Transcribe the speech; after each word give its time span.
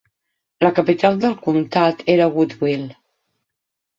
La 0.65 0.71
capital 0.77 1.19
del 1.25 1.35
comtat 1.43 2.01
era 2.15 2.29
Woodville. 2.37 2.91